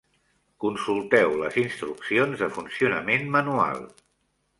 Consulteu 0.63 1.35
les 1.41 1.59
instruccions 1.63 2.41
de 2.45 2.47
funcionament 2.55 3.29
manual 3.37 3.85